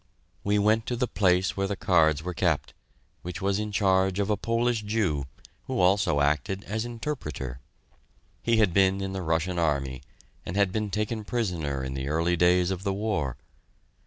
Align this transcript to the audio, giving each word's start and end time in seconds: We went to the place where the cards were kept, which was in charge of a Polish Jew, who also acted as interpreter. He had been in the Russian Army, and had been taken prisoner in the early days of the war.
We 0.43 0.57
went 0.57 0.87
to 0.87 0.95
the 0.95 1.07
place 1.07 1.55
where 1.55 1.67
the 1.67 1.75
cards 1.75 2.23
were 2.23 2.33
kept, 2.33 2.73
which 3.21 3.39
was 3.39 3.59
in 3.59 3.71
charge 3.71 4.17
of 4.17 4.31
a 4.31 4.35
Polish 4.35 4.81
Jew, 4.81 5.25
who 5.65 5.79
also 5.79 6.21
acted 6.21 6.63
as 6.63 6.85
interpreter. 6.85 7.59
He 8.41 8.57
had 8.57 8.73
been 8.73 8.99
in 9.01 9.13
the 9.13 9.21
Russian 9.21 9.59
Army, 9.59 10.01
and 10.43 10.55
had 10.57 10.71
been 10.71 10.89
taken 10.89 11.23
prisoner 11.23 11.83
in 11.83 11.93
the 11.93 12.07
early 12.09 12.35
days 12.35 12.71
of 12.71 12.81
the 12.81 12.93
war. 12.95 13.37